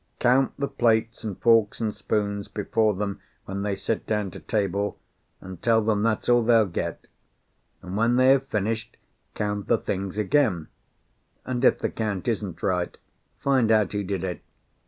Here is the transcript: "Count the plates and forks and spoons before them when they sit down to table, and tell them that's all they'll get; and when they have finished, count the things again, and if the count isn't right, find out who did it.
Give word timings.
"Count 0.19 0.51
the 0.57 0.67
plates 0.67 1.23
and 1.23 1.37
forks 1.39 1.79
and 1.79 1.93
spoons 1.93 2.47
before 2.47 2.95
them 2.95 3.21
when 3.45 3.61
they 3.61 3.75
sit 3.75 4.07
down 4.07 4.31
to 4.31 4.39
table, 4.39 4.97
and 5.39 5.61
tell 5.61 5.79
them 5.79 6.01
that's 6.01 6.27
all 6.27 6.41
they'll 6.41 6.65
get; 6.65 7.05
and 7.83 7.95
when 7.95 8.15
they 8.15 8.29
have 8.29 8.47
finished, 8.47 8.97
count 9.35 9.67
the 9.67 9.77
things 9.77 10.17
again, 10.17 10.69
and 11.45 11.63
if 11.63 11.77
the 11.77 11.87
count 11.91 12.27
isn't 12.27 12.63
right, 12.63 12.97
find 13.37 13.69
out 13.69 13.91
who 13.91 14.03
did 14.03 14.23
it. 14.23 14.41